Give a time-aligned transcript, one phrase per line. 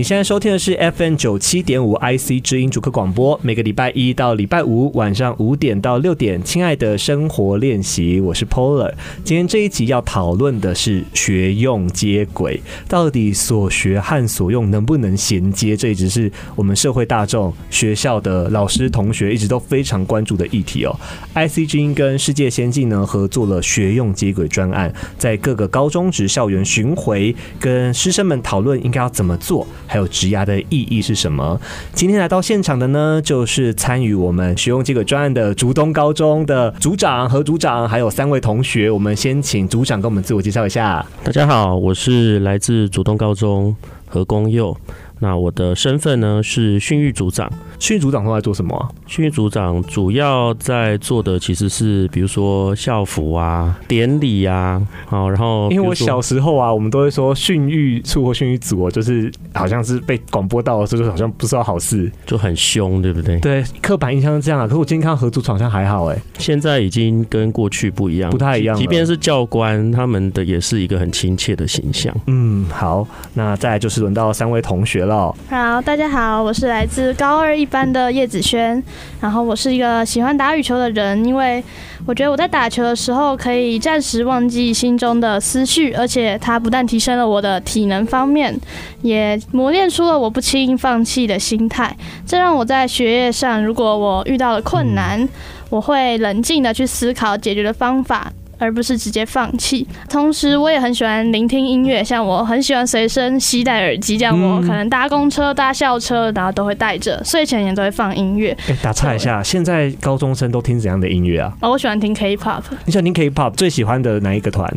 [0.00, 8.90] 你现在收听的是 FM 九七点五 IC 之音主客广播，每个礼拜一到礼拜五晚上五点到六点，亲爱的生活练习，我是 Polar。
[9.22, 12.58] 今天这一集要讨论的是学用接轨，
[12.88, 15.76] 到底所学和所用能不能衔接？
[15.76, 20.98] 这一直是我们社会大众、学校的老师、同学一直都非常关注的议题哦。
[21.34, 29.68] IC 之音跟世界先进呢合作了学用接轨专案，在各个高中职校园巡回，跟师生们讨论应该要怎么做。
[29.90, 31.60] 还有职涯的意义是什么？
[31.92, 38.88] 今天来到现场的呢，就是参与我们使用这个专案的竹东高中的组长和组长，还有三位同学。
[38.88, 41.04] 我们先请组长跟我们自我介绍一下。
[41.24, 43.74] 大家好，我是来自竹东高中
[44.06, 44.76] 何公佑。
[45.20, 47.50] 那我的身份呢是训育组长。
[47.78, 48.88] 训育组长都在做什么啊？
[49.06, 63.38] 训育组长主要在做的其实是，比如说校服啊、典礼啊，好，然后因为我小时候啊，我们都会说训育处或训育组，就是好像是被广播到，就是好像不是好事，就很凶，对不对？
[63.40, 64.66] 对，刻板印象是这样啊。
[64.66, 68.76] 可是我今天看到何组长好像还好哎，现在已经跟过去不一样，不太一样。
[68.76, 72.14] 即便是教官，他们的也是一个很亲切的形象。
[72.26, 75.09] 嗯，好，那再来就是轮到三位同学了。
[75.48, 78.80] 好，大家好，我是来自高二一班的叶子轩，
[79.20, 81.62] 然后我是一个喜欢打羽球的人，因为
[82.06, 88.56] 我觉得我在打球的时候可以暂时忘记心中的思绪，而且它不但提升了我的体能方面，
[89.02, 95.28] 也磨练出了我不轻易放弃的心态，这让我在学业上，如果我遇到了困难，
[95.68, 98.32] 我会冷静的去思考解决的方法。
[98.60, 99.84] 而不是直接放弃。
[100.08, 108.56] 同时，我也很喜欢聆听音乐，像我很喜欢随身携带耳机，这样我可能搭公车、搭校车，然后都会带着，睡前也都会放音乐。
[108.68, 111.52] 哎，打岔一下，现在高中生都听怎样的音乐啊？
[111.60, 112.62] 哦，我喜欢听 K-pop。
[112.84, 113.52] 你喜欢听 K-pop？
[113.54, 114.70] 最喜欢的哪一个团？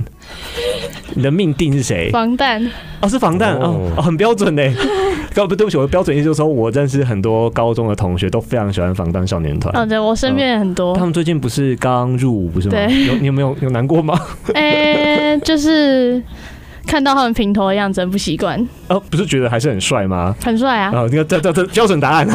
[1.16, 2.10] 你的命定是谁？
[2.12, 2.66] 防弹。
[3.02, 4.64] 哦，是防弹哦，哦，很标准呢。
[5.34, 9.76] 高不对不起，我的标准意思就是说，我认识很多高中的同学都非常喜欢防弹少年团。
[9.76, 10.96] 哦，对，我身边也很多。
[10.96, 12.76] 他们最近不是刚入伍，不是吗？
[12.76, 13.06] 对。
[13.06, 14.20] 有你有没有有难过吗？
[14.54, 16.22] 哎、欸，就是
[16.86, 18.64] 看到他们平头的样子，很不习惯。
[18.88, 20.36] 哦，不是觉得还是很帅吗？
[20.44, 20.92] 很帅啊！
[20.94, 22.28] 哦，这个这这标准答案。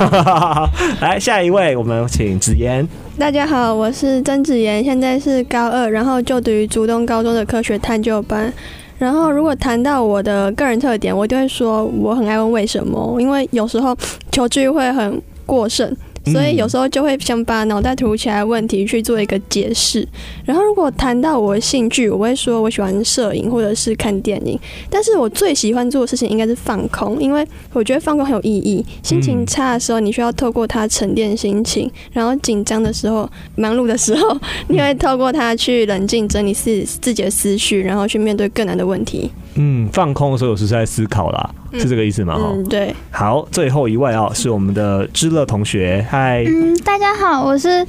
[1.01, 2.87] 来，下一位，我们请子妍。
[3.17, 8.53] 大家好，我是曾子妍，现在是高二，然后就读于竹东高中的科学探究班。
[8.99, 13.97] 然后，如果谈到我的个人特点，我就会说我很爱问为什么，因为有时候
[14.33, 15.97] 求知欲会很过剩。
[16.33, 20.07] 所以有时候就会想把脑袋突起来问题去做一个解释。
[20.45, 24.59] 然后如果谈到我的兴趣，我会说我喜欢摄影或者是看电影。
[24.91, 28.85] 但是我最喜欢做的事情应该是放空，因为我觉得放空很有意义。
[29.03, 39.31] 心情差的时候，你需要透过它沉淀心情；然后紧张的时候、忙碌的时候，你会透过它去冷静整理自自己的思绪，然后去面对更难的问题。
[39.59, 42.37] 嗯，放空的时候有时是在思考啦，嗯、是这个意思吗？
[42.39, 42.95] 嗯，对。
[43.11, 46.45] 好，最后一位啊、喔，是我们的知乐同学，嗨。
[46.47, 47.85] 嗯，大家好，我是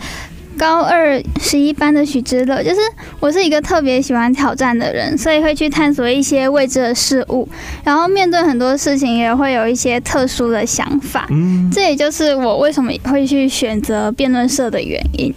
[0.57, 2.77] 高二十一班的许知乐，就是
[3.19, 7.47] 我是一个特别喜欢挑战的人，所以会去探索一些未知的事物，
[7.83, 11.27] 然后面对很多事情也会有一些特殊的想法。
[11.29, 15.31] 嗯，这也就是我为什么会去选择辩论社的原因。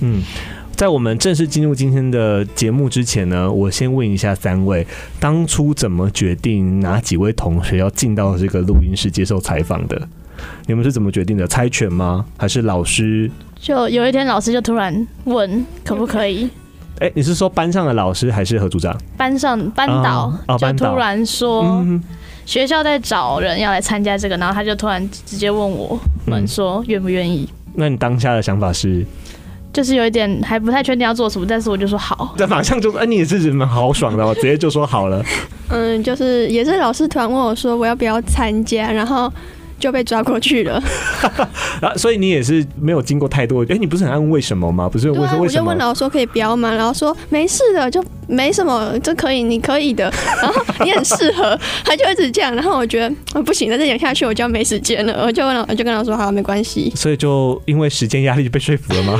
[0.00, 0.22] 嗯。
[0.76, 4.84] 在我们正式进入今天的节目之前呢，我先问一下三位，
[5.20, 10.08] 当初怎么决定哪几位同学要进到这个录音室接受采访的？
[10.66, 11.46] 你们是怎么决定的？
[11.46, 12.24] 猜拳吗？
[12.36, 13.30] 还是老师？
[13.60, 16.50] 就有一天老师就突然问可不可以？
[16.98, 18.96] 哎、欸，你是说班上的老师还是何组长？
[19.16, 21.84] 班上班导就突然说
[22.44, 27.48] 学校在找人要来参加这个，然后他就突然直接问我们说愿不愿意？
[27.74, 29.06] 那你当下的想法是？
[29.74, 32.32] 就是有一点还不太确定要做什么，但是我就说好。
[32.38, 35.22] 在马上就说，哎，你也是蛮豪爽的，我直接就说好了。
[35.68, 39.30] 嗯，就是也是老师突然问我说我要不要参加，然后
[39.80, 40.80] 就被抓过去了。
[41.82, 44.88] 啊，所以你也是没有经过太多，哎，你不是很爱问为什么吗？
[44.88, 45.42] 不是问说为什么？
[45.42, 46.72] 我就问老师说可以不要吗？
[46.72, 50.04] 然后说没事的，就没什么，这可以，你可以的。
[50.40, 50.54] 然后
[50.84, 52.54] 你很适合，他就一直这样。
[52.54, 55.24] 然后我觉得不行，再这样下去我就要没时间了。
[55.26, 56.92] 我就问老，我就跟老师说好，没关系。
[56.94, 59.18] 所以就因为时间压力就被说服了吗？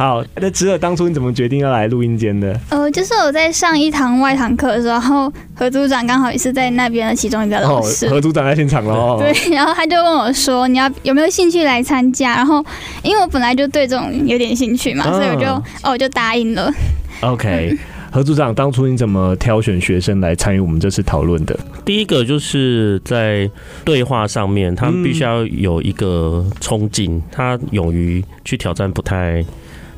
[0.00, 2.58] 好，那只有当初你怎么决定要来录音间的？
[2.70, 8.08] 呃，就是我在上一堂外堂课的时候，然后何组长刚好也是在那边的其中一个老师。
[8.08, 9.18] 何组长在现场喽。
[9.18, 12.64] 对，然后他就问我说：“你要有没有兴趣来参加？”然后
[13.02, 15.46] 因为我本来就对这种有点兴趣嘛，所以我就
[15.82, 16.72] 哦，我就答应了。
[17.20, 17.76] OK，
[18.10, 21.54] 何组长，当初你怎么挑选学生来参与我们这次讨论的？
[21.84, 23.50] 第一个就是在
[23.84, 29.44] 对话上面，他们必须要有一个冲劲，他勇于去挑战不太。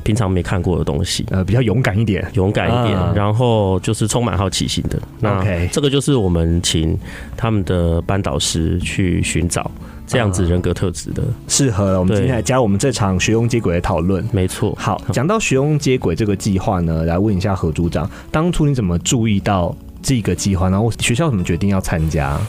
[0.03, 4.99] 平常没看过的东西，呃，比较勇敢一点，勇敢一点，啊、然后就是充满好奇心的。
[5.19, 6.97] 那这个就是我们请
[7.35, 9.69] 他们的班导师去寻找
[10.05, 11.99] 这样子人格特质的，适、啊、合了。
[11.99, 14.23] 我们今天来加入我们这场学用接轨的讨论。
[14.31, 14.75] 没错。
[14.77, 20.69] 好，讲到学用接轨这个计划呢，来问一下何组长，当初你怎么注意到这个计划？
[20.69, 22.39] 然后学校怎么决定要参加？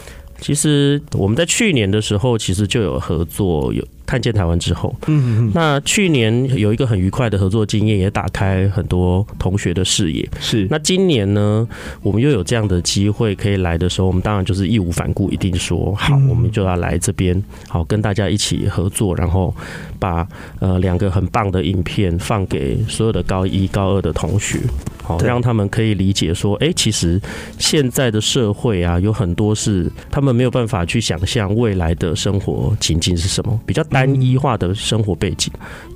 [0.40, 10.28] 其实我们在去年的时候，其实就有合作，有看见台湾之后，嗯嗯，那去年有一个很愉快的合作经验，也打开很多同学的视野。
[10.40, 11.66] 是，那今年呢，
[12.02, 19.54] 我们又有这样的机会可以来的时候，我们当然就是义无反顾，一定说好，我们就要来这边，好跟大家一起合作，然后
[19.98, 20.26] 把
[20.60, 24.60] 呃两个很棒的影片放给所有的高一高二的同学。
[25.02, 27.20] 好，让他们可以理解说，哎，其实
[27.58, 35.50] 现在的社会啊，有很多是他们没有办法去想象未来的生活情境是什么，比较单一化的生活背景。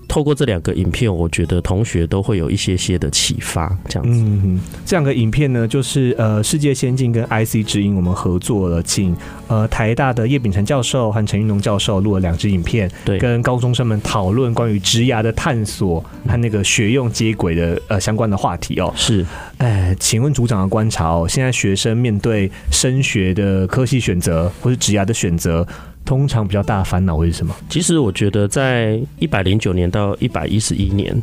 [0.06, 4.24] 透过这两个影片，我觉得同学都会有一些些的启发，这样子。
[4.24, 9.14] 嗯，这两个影片呢，就是呃，世界先进跟 IC 之音我们合作了，请
[9.48, 18.90] 呃台大的叶秉成教授和陈玉龙教授录了两支影片，对，跟高中生们讨论关于职涯的探索和那个学用接轨的呃相关的话题哦。
[18.96, 19.26] 是，
[19.58, 25.68] 哎，请问组长的观察哦，现在学生面对升学的科系选择或是职涯的选择。
[26.08, 27.54] 通常比较大的烦恼会是什么？
[27.68, 31.14] 其实我觉得，在一百零九年到一百一十一年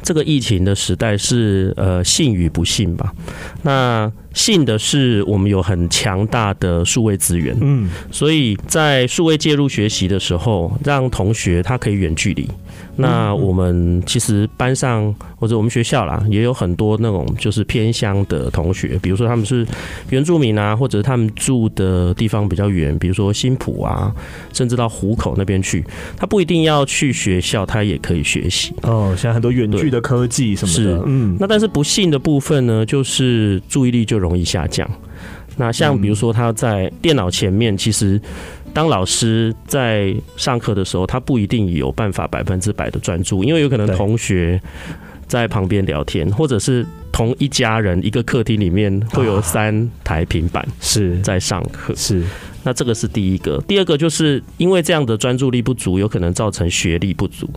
[0.00, 3.12] 这个疫情的时代，是呃信与不信吧。
[3.62, 12.48] 那信的是，我们有很强大的数位资源，嗯，所以在数位介入学习的时候，让同学他可以远距离。
[13.00, 19.64] 那我们其实班上或者我们学校啦，也有很多那种就是偏乡的同学，比如说他们是
[20.10, 24.12] 原住民啊，或者他们住的地方比较远，比如说新浦啊，
[24.52, 25.84] 甚至到湖口那边去，
[26.16, 28.74] 他不一定要去学校，他也可以学习。
[28.82, 31.36] 哦，像很多远距的科技什么的，是，嗯。
[31.38, 34.90] 那但是不幸的部分呢，就是注意力就容易下降。
[35.56, 38.20] 那像比如说他在电脑前面，其实。
[38.74, 44.60] 当老师在上课的时候，他不一定有办法百分之百的专注，因为有可能同学
[45.26, 51.92] 在旁边聊天，或者是同一家人一个客厅里面会有三台平板是在上课。
[51.96, 52.22] 是，
[52.62, 53.60] 那这个是第一个。
[53.66, 57.50] 第二个就是因为这样的专注力不足，有可能造成学历不足。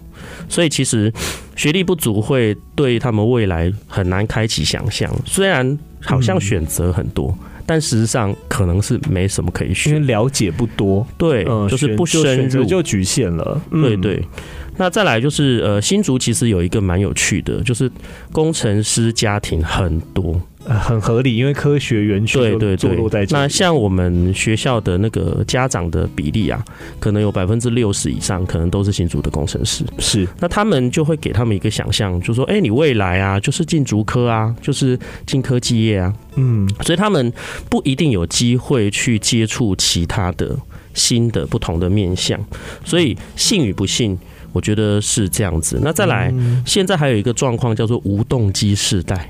[0.49, 1.13] 所以其实
[1.55, 5.13] 学历不足会对他们未来很难开启想象。
[5.25, 7.37] 虽然好像选择很多。
[7.71, 13.61] 但事实上可能是没什么可以选，因为了解不多，对，嗯、就是不深入就局限了。
[13.71, 14.27] 嗯、对对，
[14.75, 17.89] 那再来就是呃，新竹其实有一个蛮有趣的，就是
[18.33, 20.37] 工程师家庭很多。
[20.65, 23.35] 很合理，因为科学园区对对坐落在这。
[23.35, 26.63] 那像我们学校的那个家长的比例啊，
[26.99, 29.83] 可能有百分之六十以上，可能都是新竹的工程师。
[29.97, 36.13] 是，那他们就会给他们一个想象，就说，哎，你未来啊，就是进竹科啊，就是进科技业啊。
[36.35, 37.33] 嗯，所以他们
[37.69, 40.55] 不一定有机会去接触其他的
[40.93, 42.39] 新的不同的面向。
[42.85, 44.17] 所以信与不信，
[44.53, 45.79] 我觉得是这样子。
[45.81, 46.33] 那再来，
[46.65, 49.27] 现在还有一个状况叫做无动机世代。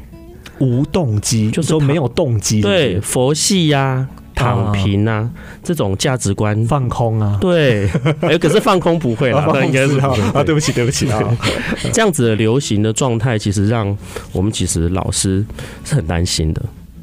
[0.62, 5.30] 无动机，就是说没有动机，对佛系呀、啊、躺平啊，啊
[5.64, 6.64] 这种价值观。
[6.68, 7.90] 放空啊，对，
[8.22, 10.54] 哎，可是放空不会了，应该是啊，对。
[10.54, 11.38] 不起，对不起啊，
[11.92, 13.98] 这样子的流行的状态，其实让
[14.32, 15.44] 我们其实老师
[15.84, 16.62] 是很担心的，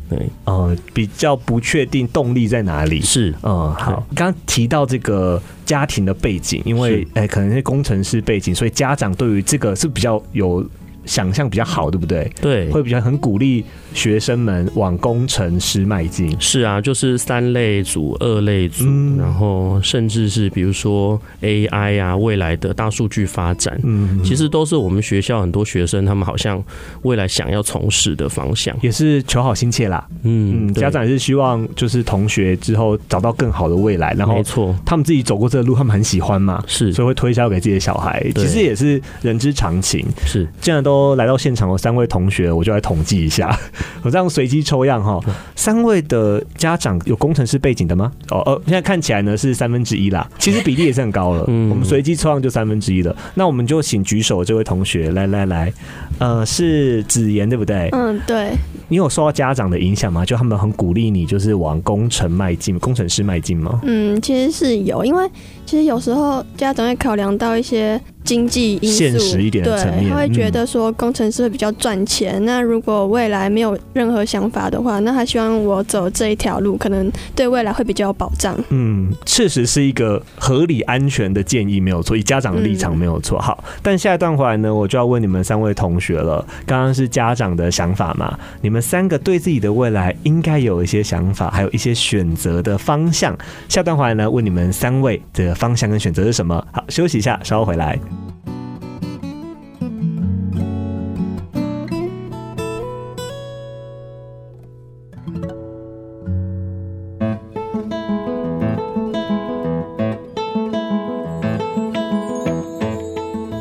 [0.08, 10.64] 对，呃，比较不确定动力在哪里，是，嗯，好，刚刚提到这个家庭的背景，因为哎，可能是工程师背景，所以家长对于这个是比较有。
[11.08, 12.30] 想象比较好，对不对？
[12.38, 16.36] 对，会比较很鼓励学生们往工程师迈进。
[16.38, 26.62] 是啊，就是三类组、二类组，嗯、然后甚至是比如说 AI 啊，未来的大数据发展，嗯，其实都是我们学校很多学生他们好像
[27.02, 30.06] 未来想要从事的方向，也是求好心切啦。
[30.24, 38.22] 嗯，家长也是希望就是同学之后找到更好的未来，然后没错，他们自己走过这个路，他们很喜欢嘛，是，所以会推销给自己的小孩。
[38.34, 40.97] 其实也是人之常情，是这样都。
[40.98, 43.56] 都来到现场的三位同学，我就来统计一下，
[44.02, 45.20] 我这样随机抽样哈。
[45.54, 48.12] 三位的家长有工程师背景的吗？
[48.30, 51.44] 哦，呃，现在看起来呢是三分之一啦，其实比例也是很高了。
[51.48, 53.14] 嗯，我们随机抽样就三分之一了。
[53.34, 55.72] 那我们就请举手这位同学来来来，
[56.18, 57.88] 呃，是子妍对不对？
[57.92, 58.52] 嗯，对。
[58.90, 60.24] 你有受到家长的影响吗？
[60.24, 63.80] 就他们很鼓励你，就是往工程迈进，工程师迈进吗？
[63.84, 65.28] 嗯，其实是有，因为
[65.66, 68.00] 其实有时候家长会考量到一些。
[68.28, 72.34] 经济因素，现实一点的层面，对，他会觉得说工程师会比较赚钱。
[72.34, 78.54] 嗯、那如果未来没有任何想法的话，那他希望我走这一条路，可能对未来会比较有保障。
[78.68, 82.14] 嗯，确实是一个合理安全的建议，没有错。
[82.14, 83.38] 以家长的立场没有错。
[83.38, 86.44] 嗯、好，但下一段回来呢，我就要问你们三位同学了。
[86.66, 88.38] 刚刚是家长的想法嘛？
[88.60, 93.34] 你们三个对自己的未来应该有一些想法，还有一些选择的方向。
[93.70, 96.62] 下段回来呢，问你们三位的方向跟选择是什么？
[96.72, 97.98] 好，休息一下，稍后回来。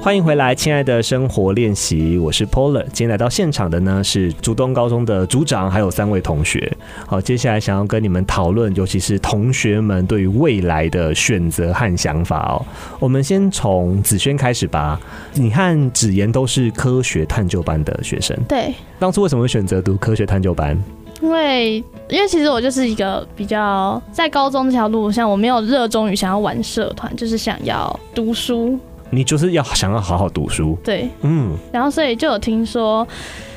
[0.08, 2.82] 欢迎回来，亲爱的生活练习，我是 Polar。
[2.94, 6.72] 今天来到现场的呢是竹东高中的组长，还有三位同学。
[7.06, 12.66] 好，接下来想要跟你们讨论，尤其是同学们对于未来的选择和想法哦。
[13.02, 14.98] 我们先从子轩开始吧。
[15.34, 18.74] 你和子妍都是科学探究班的学生，对。
[18.98, 20.82] 当初为什么会选择读科学探究班？
[21.20, 28.80] 因为，因为其实我就是一个比较在高中这条路上，我没有热衷于想要玩社团，就是想要读书。
[29.10, 33.08] 你就是要想要好好读书，对，嗯，然后所以就有听说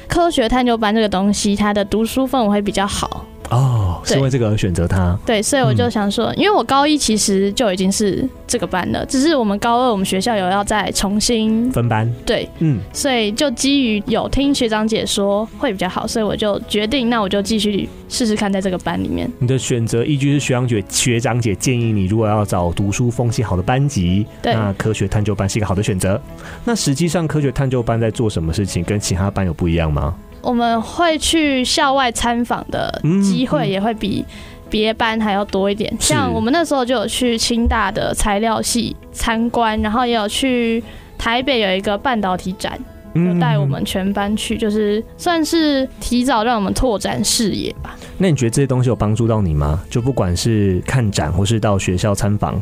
[0.08, 3.24] 科学探究班这个东西，它的读书氛围会比较好。
[3.50, 5.16] 哦，是因为这个而选择他。
[5.26, 12.10] 对，所以我就想说，嗯，因为我高一其实就已经是这个班了，只是我们高二我们学校有要再重新分班。
[12.24, 19.30] 对，嗯，所以就基于有听学长姐说会比较好，所以我就决定，那我就继续试试看在这个班里面。
[19.38, 26.20] 你的选择依据是学长姐学长姐建议你，如果要找读书风气好的班级，那科学探究班是一个好的选择。
[26.64, 30.14] 那实际上科学探究班在做什么事情，跟其他班有不一样吗？
[30.42, 34.24] 我们会去校外参访的机会也会比
[34.68, 35.92] 别班还要多一点。
[35.98, 40.82] 像我们那时候就有去清大的材料系参观，然后也有去
[41.18, 42.78] 台北有一个半导体展，
[43.14, 47.96] 有带我们全班去，就是算是提早让我们拓展视野吧。
[48.16, 49.82] 那你觉得这些东西有帮助到你吗？
[49.90, 52.60] 就不管是看展或是到学校参访。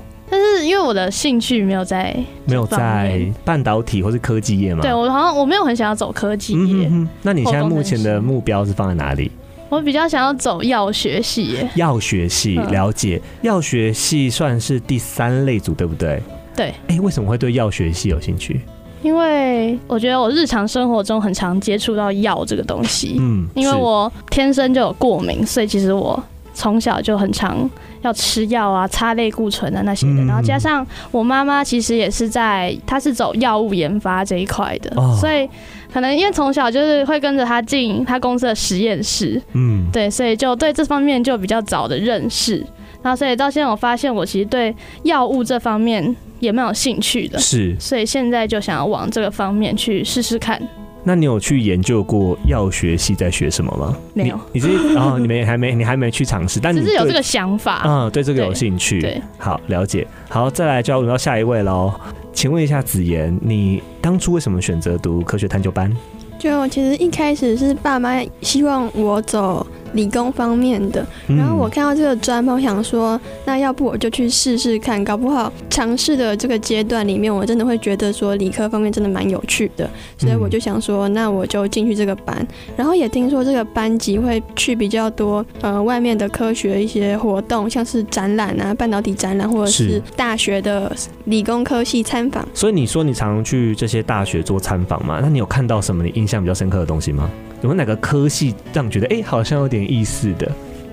[0.68, 6.86] 因为我的兴趣没有在没有在半导体或是科技业嘛，对，我好像我没有很想要走科技业。
[6.88, 9.32] 嗯哼，那你现在目前的目标是放在哪里？
[9.70, 11.70] 我比较想要走药学系耶。
[11.74, 13.18] 药学系，了解。
[13.40, 16.22] 药学系算是第三类组，对不对？
[16.54, 16.66] 对。
[16.66, 18.60] 哎、欸，为什么会对药学系有兴趣？
[19.02, 23.16] 因为我觉得我日常生活中很常接触到药这个东西。
[23.20, 23.48] 嗯。
[23.54, 26.22] 因为我天生就有过敏，所以其实我
[26.52, 27.68] 从小就很常。
[28.02, 35.50] 要吃药啊，擦类固醇啊那些的，然后加上我妈妈其实也是在，她是走药物研发这一块的，所以
[35.92, 42.64] 可能因为从小就是会跟着她进她公司的实验室，嗯，对，所以就对这方面就比较早的认识，
[43.02, 50.62] 然后所以到现在我发现我其实对药物这方面也蛮有兴趣的，是，所以现在就想要往这个方面去试试看。
[51.08, 53.96] 那你有去研究过药学系在学什么吗？
[54.12, 61.90] 没有，你这然后你没还没，你还没去尝试，但你只是有这个想法，嗯，对这个有兴趣，对，好了解，好，再来就要轮到下一位喽。
[62.34, 65.90] 请问一下子妍，你当初为什么选择读科学探究班？
[66.38, 82.46] 就其实一开始是爸妈希望我走理工方面的，然后我看到这个专门，我想说，那要不我就去试试看，搞不好尝试的这个阶段里面，我真的会觉得说理科方面真的蛮有趣的，所以我就想说，那我就进去这个班。
[82.76, 92.46] 然后也听说这个班级会去比较多呃外面的科学一些活动，像是展览啊、半导体展览，或者是大学的理工科系参访。
[92.54, 95.20] 所以你说你常常去这些大学做参访吗？
[95.22, 97.30] 那你有看到什么你印象比较深刻的东西吗？
[97.62, 100.50] 有没有哪个科系让你觉得哎、欸，好像有点意思的？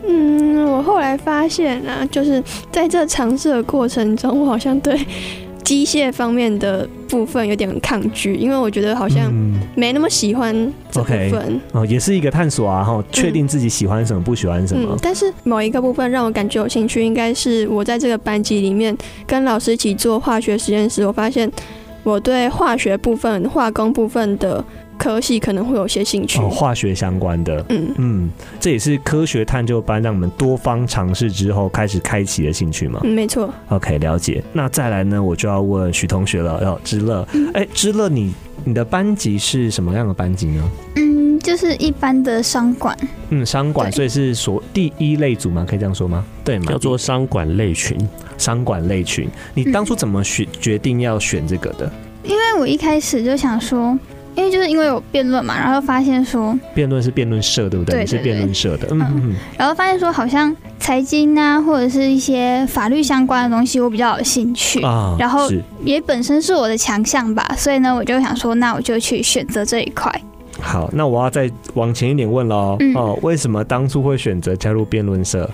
[0.07, 5.00] 嗯，我后来发现啊，就是在这尝试的过程中，我好像对
[5.63, 9.31] 机械方面的部分有点抗拒，因为我觉得好像
[9.75, 10.53] 没那么喜欢
[10.91, 11.31] 这部分。
[11.48, 15.00] 嗯、okay, 哦，也是一个探索啊，哈，确定自己喜欢什么，不喜欢什么、嗯。
[15.01, 18.95] 但是某一个部分让我感觉有兴趣，应该是我在这个班级里面
[19.25, 21.51] 跟老师一起做化学实验时，我发现
[22.03, 24.63] 我对化学部分、化工部分的。
[24.98, 33.00] 科系可能会有些兴趣，哦，化学相关的，嗯嗯，这也是科学探究班让我们多方尝试之后开始开启的兴趣嘛？
[33.04, 33.54] 嗯，没错。
[33.70, 34.44] OK，了解。
[34.54, 38.34] 那再来呢，我就要问许同学了，要知乐，哎，欸，知乐，你
[38.64, 40.70] 你的班级是什么样的班级呢？
[40.96, 42.98] 嗯，就是一般的商管。
[43.30, 45.66] 嗯，商管，所以是所第一类组吗？
[45.68, 46.25] 可以这样说吗？
[46.44, 46.66] 对吗？
[46.68, 47.98] 叫做商管类群。
[48.38, 51.92] 商管类群，你当初怎么选决定要选这个的？
[52.24, 53.98] 因为我一开始就想说。
[54.36, 58.04] 因为就是因为有辩论嘛，然后发现说辩论是辩论社对不对？
[58.04, 59.36] 对，对，对，你是辩论社的，嗯嗯嗯。
[59.58, 65.15] 然后发现说好像财经啊，或者是一些法律相关的东西，我比较有兴趣啊。
[65.18, 65.50] 然后
[65.84, 70.12] 也本身是我的强项吧，所以呢，我就想说，那我就去选择这一块。
[70.60, 72.77] 好，那我要再往前一点问喽。
[72.80, 75.50] 嗯、哦，为什么当初会选择加入辩论社？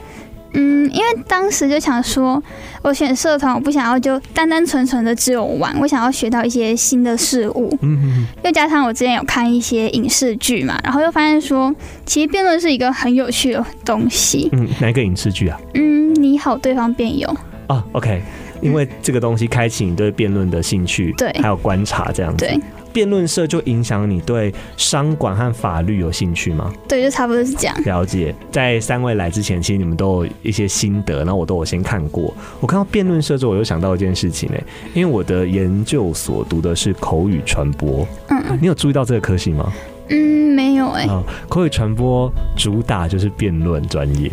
[0.53, 2.41] 嗯，因为当时就想说，
[2.81, 7.77] 我选社团，我不想要就单单纯纯的只有玩，我想要学到一些新的事物。
[7.81, 8.27] 嗯哼哼。
[8.43, 11.73] 又加上我之前有看一些影视剧嘛，然后又发现说，
[12.05, 14.49] 其实辩论是一个很有趣的东西。
[14.51, 15.59] 嗯，哪一个影视剧啊？
[15.75, 17.33] 嗯，你好，对方辩友。
[17.67, 18.21] 啊，OK，
[18.61, 22.45] 因为这个东西开启你对辩论的兴趣，对，还有观察这样子。
[22.45, 22.59] 对。
[22.93, 26.73] 辩论社就影响你对商管和法律有兴趣吗？
[26.89, 27.83] 对，就差不多是这样。
[27.85, 32.33] 了解，在三位来之前，其实你们都有一些心得，然后我都有先看过。
[32.59, 34.57] 我看到辩论社之后，我又想到一件事情呢，
[34.93, 38.05] 因为我的研究所读的是口语传播。
[38.27, 39.71] 嗯，你有注意到这个科系吗？
[40.09, 41.05] 嗯，没有哎。
[41.05, 44.29] 啊，口语传播主打就是辩论专业。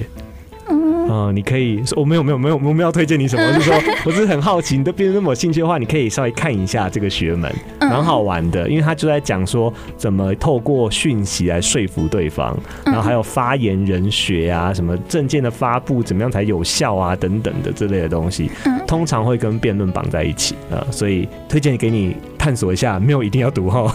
[1.09, 3.75] 嗯，你可以，我没有没有没有，我没有推荐你什么，就是说，
[4.05, 18.51] 我是很好奇，你对辩论那么有兴趣的话，你可以稍微看一下这个学门，蛮好玩的，因为他就在讲说怎么透过讯息来说服对方，然后还有发言人学啊，什么证件的发布怎么样才有效啊，等等的这类的东西，
[18.87, 23.93] 通常会跟辩论绑在一起啊，所以推荐给你探索一下，没有一定要读哈。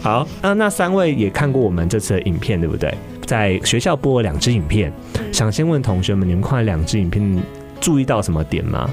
[0.00, 2.92] 好， 那那三位也看过我们这次的影片，对不对？
[3.30, 4.92] 在学校播了两支影片，
[5.30, 7.40] 想先问同学们，你们看了两支影片，
[7.80, 8.90] 注意到什么点吗？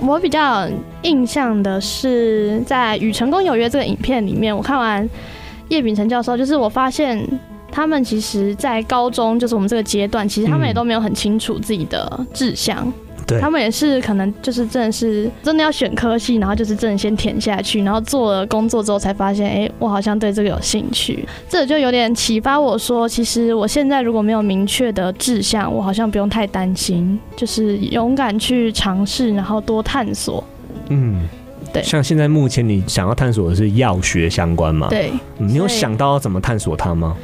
[0.00, 0.68] 我比较
[1.02, 5.10] 印象的是，在《与成功有约》这个影片里面，我看完
[5.66, 7.20] 叶秉成教授，就是我发现
[7.72, 12.86] 他们其实，在高中，就是我们这个阶段，其实他们也都没有很清楚自己的志向。
[13.26, 21.26] 对他们也是可能就是真的是真的要选科系，然后就是真的先填下去，然后做了工作之后才发现，哎、欸，我好像对这个有兴趣。
[21.48, 30.44] 这就有点启发我说，其实我现在如果没有明确的志向，我好像不用太担心，就是勇敢去尝试，然后多探索。
[30.88, 31.26] 嗯，
[31.72, 31.82] 对。
[31.82, 34.86] 像现在目前你想要探索的是药学相关吗？
[34.88, 35.10] 对。
[35.38, 37.16] 你有想到要怎么探索它吗？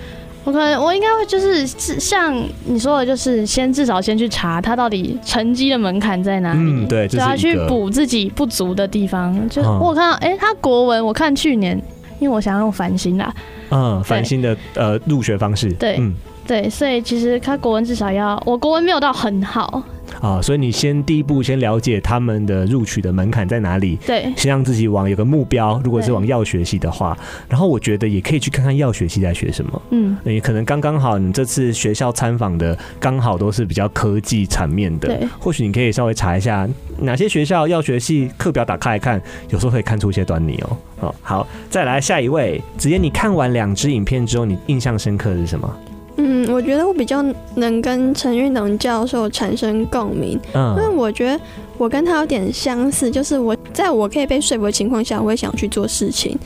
[0.45, 2.35] 我可能我应该会就是像
[2.65, 9.33] 你说的，就是先至少先去查他到底成绩的门槛在哪里，嗯，对，就要去补自己不足的地方。
[9.49, 11.81] 就我看到，哎、欸，他国文，我看去年，
[12.19, 13.33] 因为我想要用繁星啦，
[13.71, 16.13] 嗯，繁星的呃入学方式，对，嗯，
[16.47, 19.83] 对，所以其实他国文至少要，我国文没有到很好。
[20.21, 25.81] 啊，所以你先第一步先了解他们的录取的门槛在哪里，对，先让自己往有个目标。
[25.85, 27.17] 如果是往药学系的话，
[27.49, 39.21] 然后我觉得也可以去看看药学系在学什么，嗯，也可能刚刚好你这次学校参访的刚好都是比较科技层面的，对，或许你可以稍微查一下哪些学校药学系课表打开来看，
[39.51, 40.77] 有时候可以看出一些端倪哦。
[41.01, 45.69] 哦，好，再来下一位，子嫣，你看完两支影片之后，你印象深刻的是什么？
[46.17, 47.25] 嗯，我觉得我比较
[47.57, 51.41] 能跟陈玉农教授产生共鸣，嗯，因为我觉得
[51.79, 56.37] 我跟他有点相似，就是我在我可以被说服的情况下，我会想去做事情，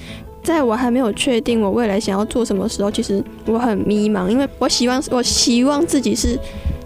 [0.42, 6.38] 在我还没有确定我未来想要做什么时候，其实我很迷茫，因为我希望我希望自己是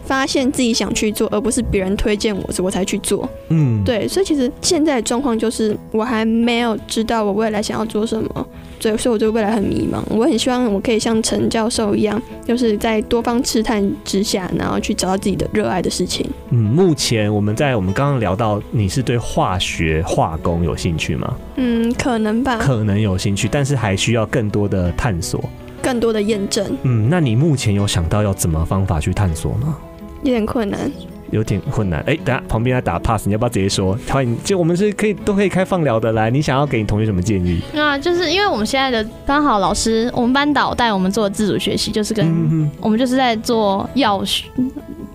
[0.04, 8.46] 发现自己想去做，而不是别人推荐我，我才去做，嗯，对，所以其实现在的状况就是我还没有知道我未来想要做什么。
[8.80, 10.02] 所以，所以我对未来很迷茫。
[10.08, 16.26] 我很希望我可以像陈教授一样，就是在多方试探之下，然后去找到自己的热爱的事情。
[16.48, 21.36] 嗯，目前我们在我们刚刚聊到，你是对化学化工有兴趣吗？
[21.56, 22.56] 嗯，可能吧。
[22.58, 25.44] 可能有兴趣，但是还需要更多的探索，
[25.82, 26.66] 更多的验证。
[26.84, 29.76] 嗯，那你目前有想到要怎么方法去探索吗？
[30.22, 30.90] 有点困难。
[31.30, 33.96] 有点困难，哎、欸，等下旁边在打 pass，你要不要直接说？
[34.08, 37.60] 欢迎，就我们是可以都可以开放聊的，来，你想要给你同学什么建议？
[37.76, 44.44] 啊就是因为我们现在的刚好老师，我们班导带我们做自主学习，就是跟我们就是在做药学，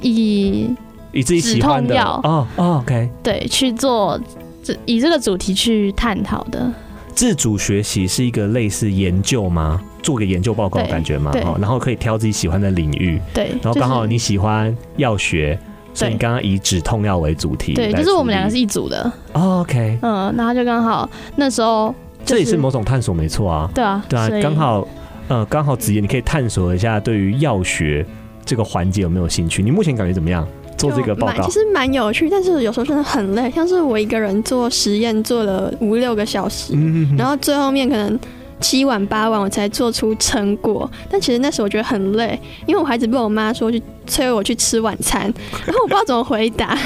[0.01, 0.69] 以
[1.11, 4.19] 以自己喜欢的哦哦，OK，对，去做
[4.63, 6.71] 这以这个主题去探讨的。
[7.13, 9.81] 自主学习是一个类似研究吗？
[10.01, 11.31] 做个研究报告的感觉吗？
[11.43, 15.59] 哦，然后可以挑自己喜欢的领域，对，然后刚好你喜欢药学。
[15.95, 19.11] 所以你刚刚以止痛药为主题，对，就是我们两个是一组的。
[19.33, 23.69] Oh, OK，嗯，然后就刚好那时候，这也是某种探索，没错啊。
[23.73, 24.87] 对啊，对啊，刚好，
[25.29, 28.05] 呃，刚好子怡，你可以探索一下对于药学
[28.45, 29.63] 这个环节有没有兴趣？
[29.63, 30.47] 你目前感觉怎么样？
[30.77, 38.19] 做这个报告其实蛮有趣，但是有时候真的很累，像是我一个人做实验做了五六个小时，嗯、然后最后面可能
[38.59, 40.89] 七晚八晚我才做出成果。
[41.09, 45.21] 但其实那时候我觉得很累，因为我孩子被我妈说去催我去吃晚餐，
[45.65, 46.77] 然后我不知道怎么回答。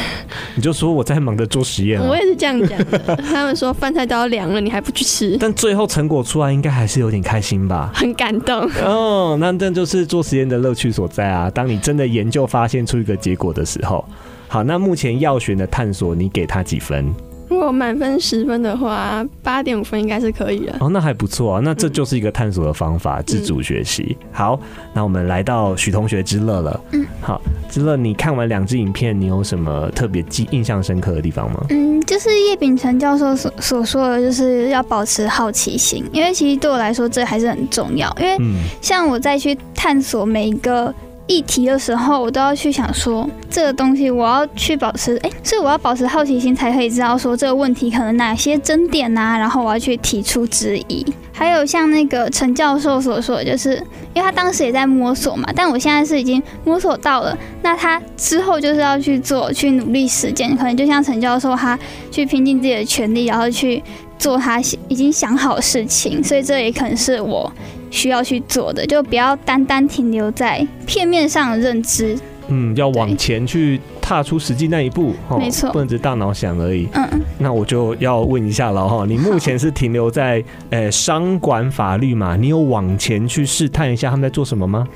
[0.56, 2.08] 你就说我在忙着做实验啊。
[2.08, 3.16] 我也是这样讲的。
[3.18, 5.38] 他们说饭菜都要凉了，你还不去吃？
[5.40, 7.92] 但最后成果出来，应该还是有点开心吧？
[7.94, 8.70] 很感动。
[8.84, 11.50] 哦，那这就是做实验的乐趣所在啊！
[11.50, 14.04] 当你真的研究发现出一个结果的时候。
[14.48, 17.14] 好，那目前药学的探索，你给他几分？
[17.50, 20.78] 如果满分十分的话，八点五分应该是可以了。
[20.80, 21.62] 哦，那还不错啊。
[21.64, 24.16] 那这就是一个探索的方法，嗯、自主学习。
[24.32, 24.60] 好，
[24.94, 26.80] 那我们来到许同学之乐了。
[26.92, 31.66] 嗯，好，之乐，你看完两支影片，你有什么特别记印象深刻的地方吗？
[31.70, 38.16] 嗯，就是叶秉成教授所所说的，就是要保持好奇心，因为其实对我来说，这还是很重要。
[38.20, 38.38] 因为
[38.80, 40.94] 像我再去探索每一个。
[41.30, 51.06] 议题的时候，我都要去想说这个东西，我要去保持哎，所以我要保持好奇心，才可以知道说这个问题可能哪些争点呐，然后我要去提出质疑。
[51.32, 53.76] 还有像那个陈教授所说，就是
[54.14, 61.78] 因为他当时也在摸索嘛，但我现在是已经摸索到了，那他之后就是要去做，去努力实践，可能就像陈教授他
[62.10, 63.82] 去拼尽自己的全力，然后去
[64.18, 67.50] 做他已经想好的事情，所以这也可能是我。
[67.90, 72.18] 需要去做的，就不要单单停留在片面上的认知。
[72.52, 75.14] 嗯，要往前去踏出实际那一步。
[75.38, 76.88] 没错，不能只大脑想而已。
[76.94, 77.22] 嗯嗯。
[77.38, 82.36] 那我就要问一下了哈，你目前是停留在呃商管法律嘛？
[82.36, 84.88] 你有往前去试探一下他们在做什么吗？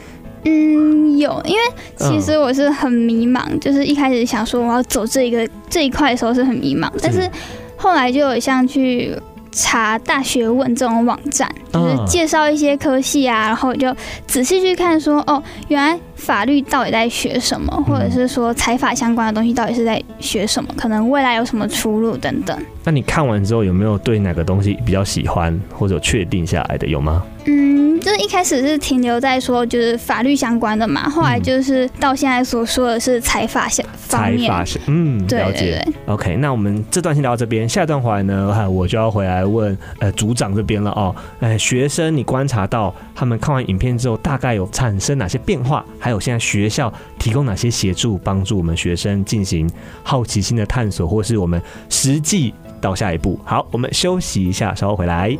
[0.45, 1.59] 嗯，有，因为
[1.95, 7.29] 其实我是很迷茫，嗯、就是一开始想说我要走这一个这一块的时候是很迷茫，是但是
[7.77, 9.15] 后来就有像去。
[9.53, 13.95] 查大学问这种网站，就是介绍一些科系啊，然后就
[14.27, 22.57] 仔细去看说，哦，原来法律到底在学什么，或者是说财法相关的东西到底是在学什么，可能未来有什么出路等等。
[22.83, 27.23] 那你看完之后有没有对哪个东西比较喜欢，或者确定下来的有吗？
[27.45, 34.41] 嗯，就是一开始是停留在说就是法律相关的嘛，后来就是到现在所说的是财法相方面。
[34.41, 35.27] 财法是嗯，了解。
[35.27, 41.13] 对对对 OK，那我们这段先聊到这边，下一段回来呢，我就要回来问呃组长这边了哦。
[41.41, 45.83] 呃，学生你观察到他们看完影片之后，大概有产生哪些变化？
[45.99, 49.69] 还有现在学校提供哪些协助，帮助我们学生进行
[50.01, 53.39] 好奇心的探索，或是我们实际到下一步？
[53.45, 55.35] 好，我们休息一下，稍后回来。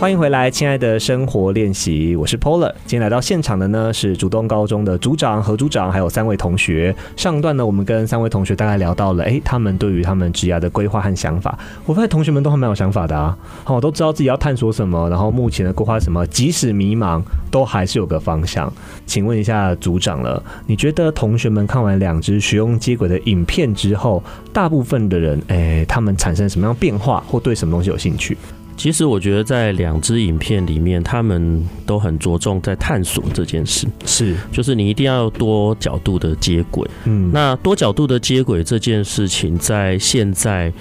[0.00, 2.72] 欢迎回来，亲爱的生活练习，我是 Polar。
[2.86, 6.94] 今天来到现场的呢是竹东高中的组长、何组长，还有三位同学。
[7.16, 11.58] 上段呢，我们跟三位同学大概聊到了，哎，他们对于他们职涯的规划和想法。
[11.84, 18.72] 我发现同学们都还蛮有想法的啊，好，都知道自己要探索什么，然后目前的规划什么，即使迷茫，都还是有个方向。
[19.04, 28.38] 请问一下组长了，你觉得同学们看完两支学用接轨的影片之后，大部分的人，哎，他们产生什么样变化，或对什么东西有兴趣？
[28.78, 36.88] 其实我觉得在两支影片里面，他们都很着重在探索这件事，是，就是你一定要多角度的接轨。
[37.04, 40.72] 嗯，那多角度的接轨这件事情，在现在，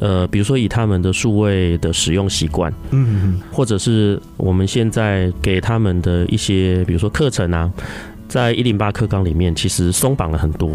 [0.00, 7.72] 呃，比如说以他们的数位的使用习惯，嗯，或者是我们现在给他们的一些，比如说课程啊，
[8.28, 10.70] 在一零八课纲里面，其实松绑了很多。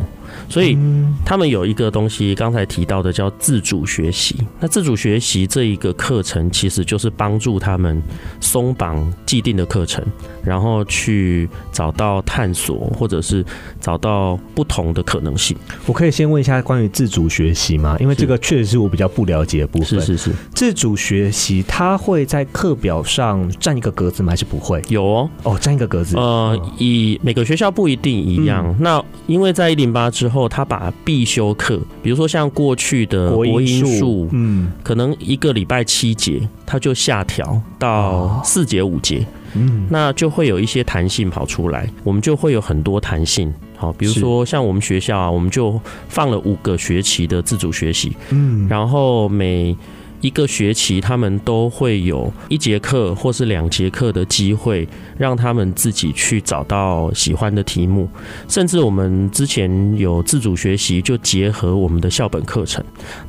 [0.50, 0.78] 所以
[1.26, 4.36] 他们有一个东西，刚才提到的叫自主学习。
[4.60, 8.02] 那自主学习这一个课程，其实就是帮助他们
[8.40, 10.04] 松绑既定的课程，
[10.44, 13.44] 然后去找到探索，或者是
[13.80, 15.58] 找到不同的可能性。
[15.86, 17.98] 我可以先问一下关于自主学习吗？
[18.00, 20.00] 因为这个确实是我比较不了解的部分。
[20.02, 24.32] 是是是，自主学习它会在课表上占一个格子吗？
[24.32, 24.82] 还是不会？
[24.88, 26.16] 有哦，哦，占一个格子。
[26.18, 28.66] 呃，以每个学校不一定一样。
[28.68, 30.12] 嗯、那因为在一零八。
[30.22, 43.52] 之后，他把必修课，比如说像过去的国音数，嗯，可能一个礼拜七节，他就下调到四节五节，嗯，那就会有一些弹性跑出来，我们就会有很多弹性。
[43.76, 49.76] 好，比如说像我们学校啊，我们就放了五个学期的自主学习，嗯，然后每
[50.22, 58.08] 一个学期，他们都会有一节课或是两节课的机会，让他们自己去找到喜欢的题目。
[58.48, 62.84] 甚至我们之前有自主学习，就结合我们的校本课程。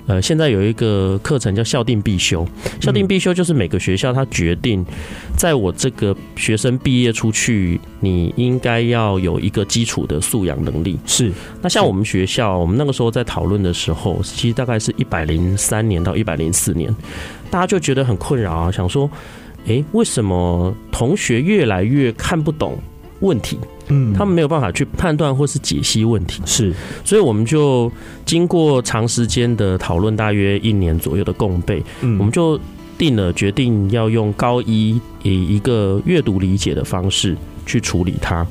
[0.07, 2.47] 呃，现在有一个课程叫校定必修，
[2.81, 4.85] 校定必修就是每个学校他决定，
[5.37, 10.99] 在我这个学生毕业出去，你应该要有一个基础的素养能力。
[11.07, 11.33] 是。
[11.63, 16.82] 那像我们学校，我们那个时候在讨论的时候，其实大概是一百零三年到一百零四年。
[17.51, 19.11] 大家就觉得很困扰啊，想说
[19.67, 22.79] 诶，为什么同学越来越看不懂
[23.21, 23.59] 问题？
[23.89, 26.73] 嗯，他们没有办法去判断或是解析问题，是，
[27.05, 27.91] 所以我们就
[28.25, 32.59] 经过长时间的讨论，大约一年左右的共备，嗯，我们就
[32.97, 38.47] 定了决定要用高一以一个阅读理解的方式去处理它。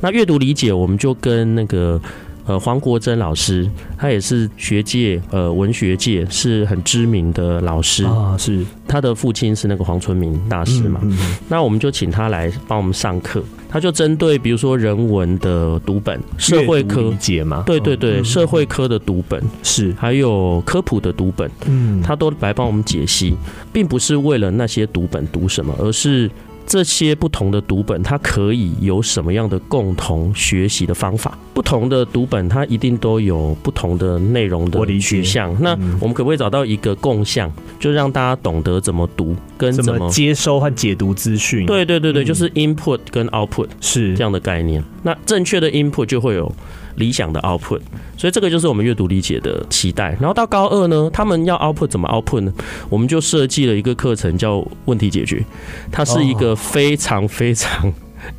[0.00, 2.00] 那阅读理解，我们就跟那个。
[2.46, 8.64] 呃，黄国珍老师，他也是学界呃文学界是很知名的老师啊，是。
[8.88, 23.36] 他的父亲是那个黄春明大师嘛，嗯嗯、那我们就请他来帮我们上课，他就针对比如说人文的读本、社会科理解嘛，对对对，嗯、社会科的读本是，还有科普的读本，嗯，他都来帮我们解析，
[23.72, 26.30] 并不是为了那些读本读什么，而是。
[26.66, 31.38] 这些不同的读本，它可以有什么样的共同学习的方法？
[31.54, 35.54] 不同的读本，它一定都有不同的内容的取向。
[35.60, 41.64] 那我们可不可以找到一个共向，就让大家懂得怎么读，跟怎么，怎么接收和解读资讯？
[41.66, 44.82] 对对对对，就是 input 跟 output 是这样的概念。
[45.02, 46.52] 那正确的 input 就会有。
[46.96, 47.80] 理想的 output，
[48.16, 50.16] 所以这个就是我们阅读理解的期待。
[50.20, 52.52] 然后到高二呢，他们要 output 怎么 output 呢？
[52.88, 55.44] 我们就设计了一个课程叫问题解决，
[55.90, 57.92] 它是一个非常非常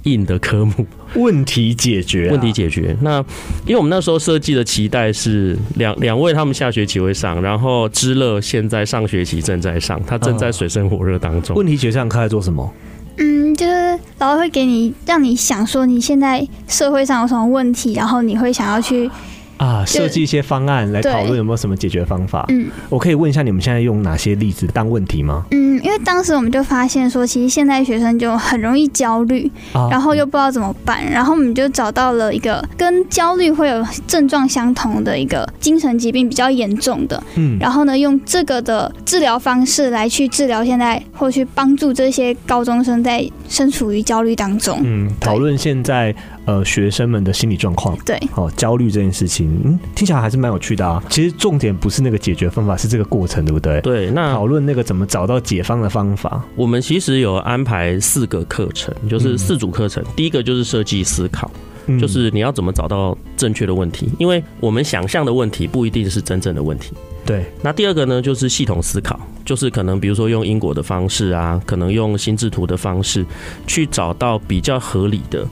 [0.03, 0.85] 硬的科目。
[1.15, 2.95] 问题解决，问题解决。
[3.01, 3.19] 那
[3.65, 11.55] 因为我们那时候设计的期待是两两位他们下学期会上，然后知乐现在上学期正在上，他正在水深火热当中。
[11.55, 12.71] 问题解决上课在做什么？
[13.17, 19.09] 嗯，就是老师会给你，让你想说你现在社会上有什么问题，然后你会想要去。
[19.57, 22.45] 啊，设计一些方案来讨论有没有什么解决方法。
[22.49, 25.45] 嗯，我可以问一下你们现在用哪些例子当问题吗？
[25.51, 29.49] 嗯，因为当时我们就发现说，其实现在学生就很容易焦虑，
[29.89, 37.21] 然后又不知道怎么办，然后我们就找到了一个跟焦虑会有症状相同的一个精神疾病比较严重的。
[37.35, 44.79] 嗯，然后呢，用这个的治疗方式来去治疗现在或去帮助这些高中生在身处于焦虑当中。
[44.83, 46.13] 嗯，讨论现在。
[46.47, 51.03] 呃，学生们的心理状况，对，哦，焦虑这件事情，嗯，听起来还是蛮有趣的啊。
[51.09, 53.81] 其实重点不是那个解决方法，是这个过程，对不对？
[53.81, 56.41] 对，那讨论那个怎么找到解方的方法。
[56.55, 60.01] 我们其实有安排四个课程，就是四组课程。
[60.03, 61.51] 嗯、第一个就是设计思考，
[61.87, 66.93] 嗯、就是你要怎么找到正确的问题，因为我们想象的问题不一定是真正的问题。
[67.25, 67.45] 对。
[67.61, 73.25] 那第二个呢，就是系统思考，就是可能比如说用因果的方式啊，可能用心智图的方式
[73.67, 75.45] 去找到比较合理的。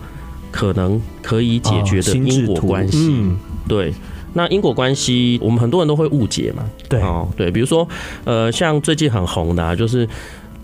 [0.55, 3.37] 可能可以解决的因果关系，嗯，
[3.67, 3.93] 对，
[4.33, 7.85] 那因果关系我们很多人都会误解嘛，对，哦，对，比如说，
[8.23, 10.07] 呃，像最近很红的，啊，就是。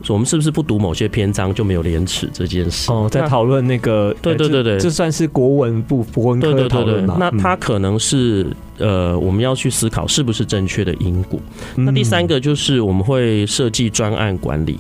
[0.08, 2.92] 我们是不是不读某些篇章就没有廉耻这件事？
[2.92, 7.18] 哦，在讨论那个，对对对对，这算是国文部国文科讨论吗？
[7.20, 8.48] 那他可能是
[8.82, 11.40] 呃，我们要去思考是不是正确的因果。
[11.76, 14.78] 那第三个就是我们会设计专案管理。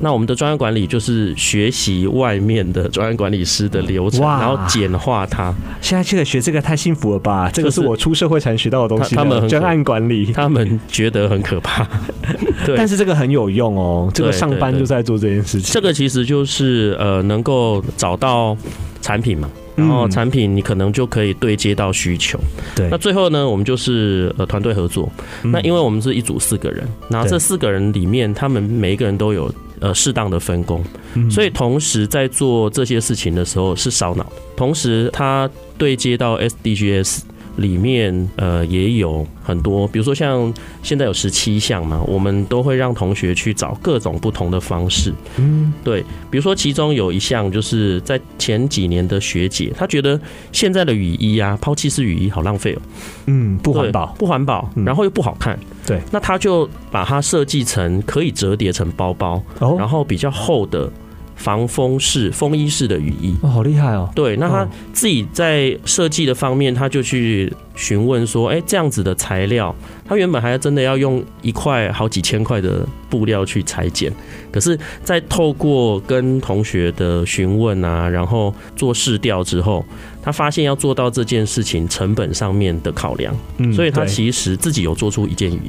[0.00, 5.54] 那我们的专案管理就是学习外面的专案管理师的流程，然后简化它。
[5.80, 7.48] 现在这个学这个太幸福了吧？
[7.50, 9.16] 这个是我出社会才学到的东西。
[9.16, 11.88] 他们专案管理，他们觉得很可怕。
[12.66, 14.10] 对，但是这个很有用哦。
[14.12, 14.74] 这个上班。
[14.74, 18.56] 就在做这件事情，这个其实就是呃，能够找到
[19.04, 22.40] 产品嘛，然后产品你可能就可以对接到需求。
[22.74, 25.12] 对，那最后呢，我们就是呃团队合作。
[25.42, 30.82] 那因为我们是一组四个人，然后这四个人里面，他们每一个人都有呃适当的分工，
[31.30, 34.24] 所以同时在做这些事情的时候是烧脑，
[34.56, 37.20] 同时他对接到 SDGs。
[37.56, 45.12] 里面呃也有很多，比如说像现在有十七项嘛，我们都会让同学去找各种不同的方式。
[45.36, 50.20] 嗯，对，比如说其中有一项就是在前几年的学姐，她觉得
[50.52, 52.82] 现在的雨衣啊，抛弃式雨衣好浪费哦。
[53.26, 55.58] 嗯，不环保，不环保，然后又不好看。
[55.86, 59.42] 对，那她就把它设计成可以折叠成包包，
[59.78, 60.90] 然后比较厚的。
[61.34, 63.34] 防风式、风衣式的雨衣。
[63.42, 64.10] 哦，好厉害哦！
[64.14, 69.74] 对，那他自己在设计的方面，他就去询问说：“哎，这样子的材料，
[70.06, 74.12] 他原本还要真的要用一块好几千块的布料去裁剪，
[74.52, 79.84] 可是，在透过跟同学的询问啊，然后做试调之后，
[80.22, 85.60] 他发现要做到这件事情成本上面的考量，嗯所以他其实自己有做出一件雨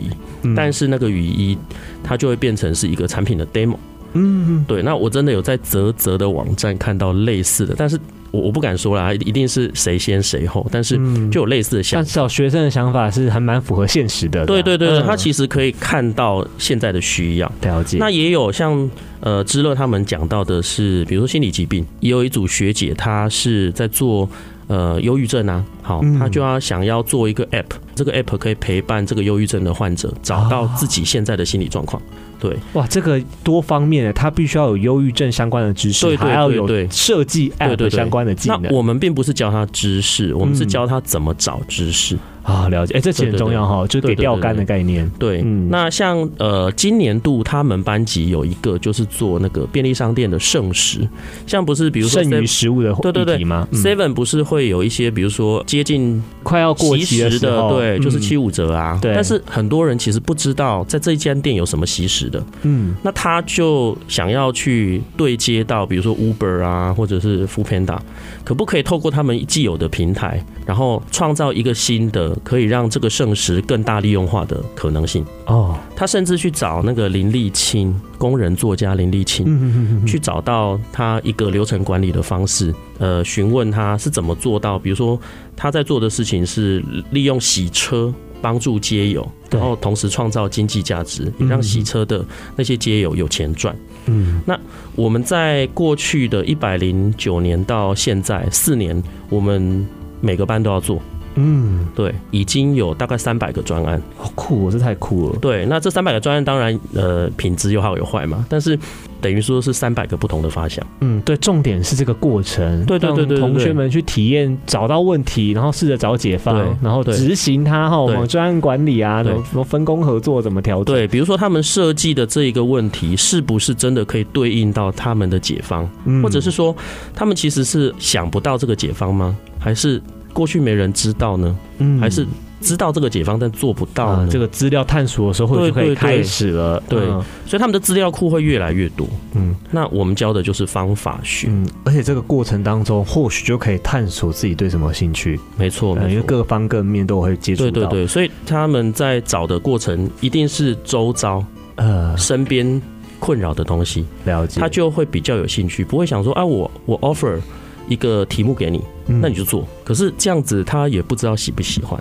[0.44, 1.58] 衣，但是那个雨衣
[2.04, 3.78] 它就会变成是一个产品的 demo。”
[4.16, 8.00] 嗯，对，那我真的有在啧啧的网站看到类似的，但是
[8.32, 10.96] 我我不敢说啦，一定是谁先谁后，但是
[11.30, 12.04] 就有类似的想法。
[12.04, 14.46] 但小学生的想法是还蛮符合现实的。
[14.46, 17.52] 对对对，他其实可以看到现在的需要。
[17.62, 17.98] 了解。
[17.98, 24.30] 那也有像呃知乐他们讲到的是，比如说心理疾病，也有一组学姐，她是在做
[24.68, 27.66] 呃忧郁症啊，好，她就要想要做一个 app。
[27.96, 32.02] 这个 app 可以陪伴这个忧郁症的患者找到自己现在的心理状况。
[32.40, 38.62] 对，哇，这个多方面的，他必须要有忧郁症相关的知识，对对对对，还要有设计 app 相关的技能。
[38.64, 42.18] 那我们并不是教他知识，我们是教他怎么找知识。
[42.46, 45.10] 啊，了解，哎、欸，这其实很重要哈，就是给钓竿的概念。
[45.18, 51.00] 对，嗯，那像呃，今年度他们班级有一个就是做那个便利商店的剩食，
[51.48, 59.00] 像不是比如说剩余食物的对对对吗？Seven 不是会有一些比如说接近快要过期的对，就是七五折啊。
[59.02, 67.98] 对，但是很多人其实不知道在这一间店有什么惜食的，嗯，那他就想要去对接到比如说 Uber 啊，或者是 Foodpanda，
[68.44, 72.35] 可不可以透过他们既有的平台，然后创造一个新的？
[72.44, 75.78] 可以让这个圣石更大利用化的可能性哦。
[75.96, 84.78] 他甚至去找那个林立清工人作家林立青，去找到他一个流程管理的方式，呃，询问他是怎么做到。
[84.78, 85.20] 比如说
[85.56, 92.24] 他在做的事情是利用洗车帮助街友，然后同时创造经济价值，也让洗车的
[92.56, 93.76] 那些街友有钱赚。
[94.08, 94.60] 嗯，那
[94.96, 99.88] 我们在过去的一百零九年到现在四年，我们
[100.22, 101.02] 每个班都要做。
[101.36, 105.38] 嗯，对，已经有大概三百个专案，好酷哦，这太酷了。
[105.40, 108.78] 对，那这三百个专案当然，呃，品质有好有坏嘛，但是
[109.20, 110.86] 等于说是三百个不同的发想。
[111.02, 118.00] 嗯，对，重点是这个过程，对对对对，同学们去体验，找到问题，然后试着找解方，然后执行它哈。
[118.00, 120.96] 我们专案管理啊，什么什么分工合作，怎么调整？
[120.96, 125.90] 对，比如说他们设计的这一个问题，是不是真的可以对应到他们的解方？
[126.06, 126.76] 嗯，或者是说，
[127.14, 129.36] 他们其实是想不到这个解方吗？
[129.60, 130.02] 还是？
[130.36, 132.28] 过去没人知道呢，嗯，还是
[132.60, 134.28] 知道这个解方，但做不到呢？
[134.30, 137.00] 这个资料探索的时候会就可以开始了，对，
[137.46, 139.08] 所以他们的资料库会越来越多。
[139.34, 145.40] 嗯，那我们教的就是方法学，嗯，而且这个过程当中，或许就可以探索自己对什么兴趣。
[145.56, 147.72] 没错，因为各方各面都会接触到。
[147.72, 151.42] 对对对，所以他们在找的过程，一定是周遭
[151.76, 152.18] 呃。
[152.18, 152.82] 身边
[153.20, 157.40] 困扰的东西，了解，他就会比较有兴趣，不会想说啊，我我 offer。
[157.88, 159.68] 一个题目给你，那你就做。
[159.84, 162.00] 可是这样子他也不知道喜不喜欢，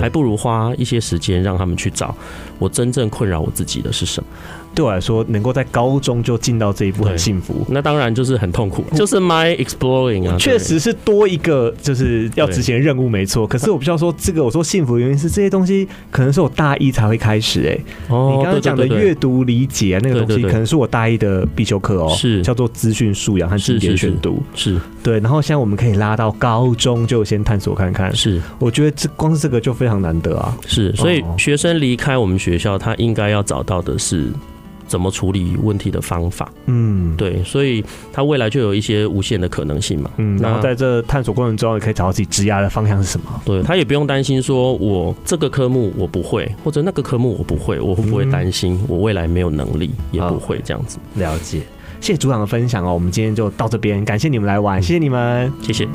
[0.00, 2.14] 还不如花一些时间让他们去找
[2.58, 4.28] 我真正困扰我自己的是什么。
[4.74, 7.66] 对我来说，能够在高中就进到这一步很幸福。
[7.68, 13.46] 那当然就是很痛苦，就是 my exploring 啊，确实是多一个就是要执行的任务，没错。
[13.46, 17.78] 可是我不需要说这个，我说幸福的原因是这些东西可能是我大一才会开始哎。
[18.08, 25.18] 哦，你刚刚讲的阅读理解啊，那个东西可能是我大一的必修课哦，是叫做资讯素养和经典选读，是对。
[25.18, 30.56] 然后现在我们可以拉到高中就先探索看看，是我觉得这光是这个就非常难得啊。
[30.66, 34.28] 是，所以学生离开我们学校，他应该要找到的是。
[34.88, 36.50] 怎么处理问题的方法？
[36.64, 40.10] 嗯，对，所以他未来就有一些无限的可能性嘛。
[40.16, 43.26] 嗯，然后在这探索过程中，也可以找到自己职涯的方向是什么。
[43.44, 49.90] 对，他也不用担心说，我这个科目我不会，或者那个科目我不会，我会不会担心我未来没有能力？
[50.10, 50.98] 也不会这样子。
[51.16, 51.58] 了解，
[52.00, 52.94] 谢谢组长的分享哦。
[52.94, 55.86] 我们今天就到这边，感谢你们来玩，谢谢你们，谢谢。